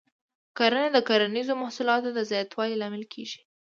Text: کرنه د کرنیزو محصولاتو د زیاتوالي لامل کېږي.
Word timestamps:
کرنه 0.57 0.87
د 0.93 0.97
کرنیزو 1.07 1.53
محصولاتو 1.61 2.09
د 2.13 2.19
زیاتوالي 2.31 2.75
لامل 2.81 3.03
کېږي. 3.13 3.39